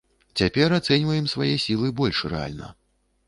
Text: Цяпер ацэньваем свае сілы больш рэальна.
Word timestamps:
Цяпер 0.39 0.73
ацэньваем 0.77 1.27
свае 1.35 1.51
сілы 1.65 1.91
больш 1.99 2.25
рэальна. 2.35 2.73